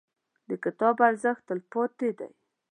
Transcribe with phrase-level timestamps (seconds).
[0.49, 2.31] •د کتاب ارزښت، تلپاتې دی.